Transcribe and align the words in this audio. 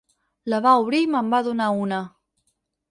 La 0.53 0.61
va 0.67 0.71
obrir 0.85 1.03
i 1.03 1.11
me'n 1.13 1.31
va 1.35 1.43
donar 1.51 1.71
una. 1.85 2.05